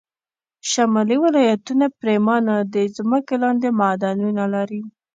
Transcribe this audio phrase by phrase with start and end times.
[0.69, 4.81] شمالي ولایتونه پرېمانه د ځمکې لاندې معدنونه لري